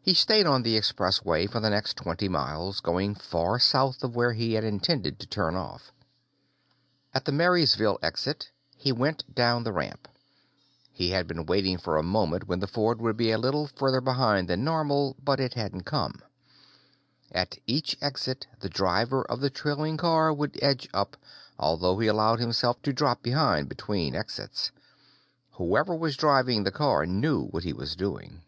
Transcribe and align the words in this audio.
He 0.00 0.14
stayed 0.14 0.46
on 0.46 0.62
the 0.62 0.76
Expressway 0.78 1.50
for 1.50 1.58
the 1.58 1.70
next 1.70 1.96
twenty 1.96 2.28
miles, 2.28 2.78
going 2.78 3.16
far 3.16 3.60
north 3.74 4.04
of 4.04 4.14
where 4.14 4.32
he 4.32 4.52
had 4.54 4.62
intended 4.62 5.18
to 5.18 5.26
turn 5.26 5.56
off. 5.56 5.90
At 7.12 7.24
the 7.24 7.32
Marysville 7.32 7.98
Exit, 8.00 8.48
he 8.76 8.92
went 8.92 9.34
down 9.34 9.64
the 9.64 9.72
ramp. 9.72 10.06
He 10.92 11.08
had 11.10 11.26
been 11.26 11.46
waiting 11.46 11.78
for 11.78 11.96
a 11.96 12.02
moment 12.04 12.46
when 12.46 12.60
the 12.60 12.68
Ford 12.68 13.00
would 13.02 13.16
be 13.16 13.32
a 13.32 13.38
little 13.38 13.66
farther 13.66 14.00
behind 14.00 14.46
than 14.46 14.62
normal, 14.62 15.16
but 15.20 15.40
it 15.40 15.54
hadn't 15.54 15.82
come; 15.82 16.22
at 17.32 17.58
each 17.66 17.96
exit, 18.00 18.46
the 18.60 18.68
driver 18.68 19.24
of 19.24 19.40
the 19.40 19.50
trailing 19.50 19.96
car 19.96 20.32
would 20.32 20.60
edge 20.62 20.88
up, 20.94 21.16
although 21.58 21.98
he 21.98 22.06
allowed 22.06 22.38
himself 22.38 22.80
to 22.82 22.92
drop 22.92 23.20
behind 23.20 23.68
between 23.68 24.14
exits. 24.14 24.70
Whoever 25.54 25.96
was 25.96 26.16
driving 26.16 26.62
the 26.62 26.70
car 26.70 27.04
knew 27.04 27.46
what 27.48 27.64
he 27.64 27.72
was 27.72 27.96
doing. 27.96 28.42